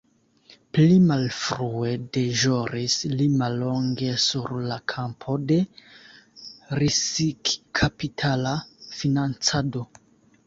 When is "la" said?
4.71-4.77